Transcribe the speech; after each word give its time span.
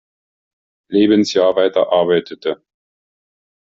Lebensjahr 0.91 1.55
weiterarbeitete. 1.55 2.63